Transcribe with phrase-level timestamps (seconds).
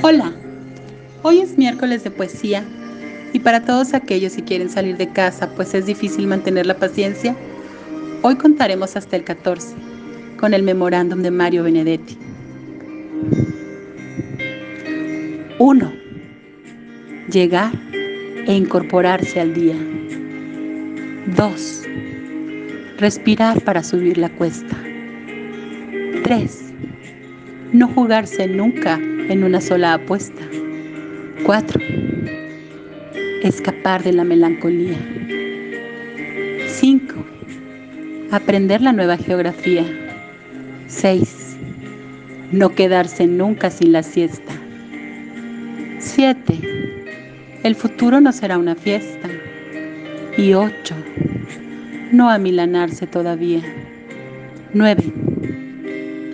[0.00, 0.32] Hola,
[1.22, 2.62] hoy es miércoles de poesía
[3.32, 7.34] y para todos aquellos que quieren salir de casa pues es difícil mantener la paciencia,
[8.22, 9.74] hoy contaremos hasta el 14
[10.38, 12.16] con el memorándum de Mario Benedetti.
[15.58, 15.92] 1.
[17.32, 17.72] Llegar
[18.46, 19.76] e incorporarse al día.
[21.36, 21.82] 2.
[22.98, 24.76] Respirar para subir la cuesta.
[26.22, 26.72] 3.
[27.72, 30.42] No jugarse nunca en una sola apuesta.
[31.44, 31.80] 4.
[33.42, 34.96] Escapar de la melancolía.
[36.66, 37.14] 5.
[38.30, 39.84] Aprender la nueva geografía.
[40.86, 41.56] 6.
[42.52, 44.52] No quedarse nunca sin la siesta.
[45.98, 46.58] 7.
[47.62, 49.28] El futuro no será una fiesta.
[50.36, 50.94] Y 8.
[52.12, 53.62] No amilanarse todavía.
[54.72, 55.12] 9.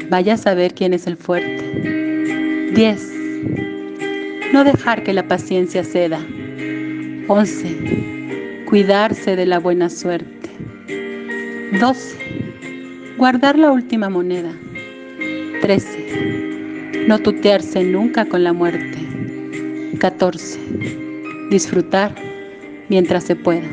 [0.09, 2.03] Vaya a saber quién es el fuerte.
[2.74, 3.12] 10.
[4.52, 6.18] No dejar que la paciencia ceda.
[7.29, 8.65] 11.
[8.66, 10.51] Cuidarse de la buena suerte.
[11.80, 13.15] 12.
[13.16, 14.51] Guardar la última moneda.
[15.60, 17.04] 13.
[17.07, 18.98] No tutearse nunca con la muerte.
[20.01, 20.59] 14.
[21.51, 22.13] Disfrutar
[22.88, 23.68] mientras se pueda.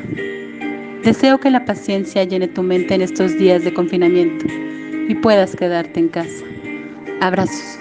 [1.04, 4.46] Deseo que la paciencia llene tu mente en estos días de confinamiento
[5.08, 6.46] y puedas quedarte en casa.
[7.20, 7.80] Abrazos.